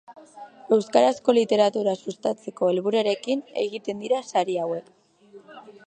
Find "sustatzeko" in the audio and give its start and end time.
2.05-2.71